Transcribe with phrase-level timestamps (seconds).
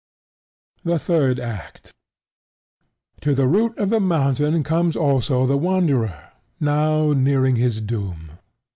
[0.83, 1.93] The Third Act
[3.21, 8.31] To the root of the mountain comes also the Wanderer, now nearing his doom.